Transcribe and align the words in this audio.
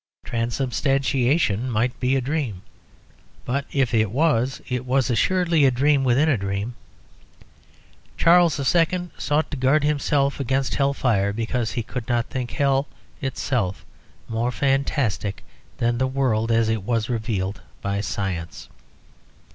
Transubstantiation 0.25 1.69
might 1.69 1.99
be 1.99 2.15
a 2.15 2.21
dream, 2.21 2.63
but 3.45 3.65
if 3.71 3.93
it 3.93 4.09
was, 4.09 4.59
it 4.67 4.83
was 4.83 5.11
assuredly 5.11 5.63
a 5.63 5.69
dream 5.69 6.03
within 6.03 6.27
a 6.27 6.37
dream. 6.39 6.73
Charles 8.17 8.57
II. 8.59 9.11
sought 9.19 9.51
to 9.51 9.57
guard 9.57 9.83
himself 9.83 10.39
against 10.39 10.73
hell 10.73 10.95
fire 10.95 11.31
because 11.31 11.73
he 11.73 11.83
could 11.83 12.07
not 12.07 12.25
think 12.31 12.49
hell 12.49 12.87
itself 13.21 13.85
more 14.27 14.51
fantastic 14.51 15.43
than 15.77 15.99
the 15.99 16.07
world 16.07 16.51
as 16.51 16.67
it 16.67 16.81
was 16.81 17.07
revealed 17.07 17.61
by 17.83 18.01
science. 18.01 18.69